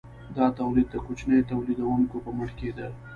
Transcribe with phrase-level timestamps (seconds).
[0.35, 2.87] دا تولید د کوچنیو تولیدونکو په مټ کیده.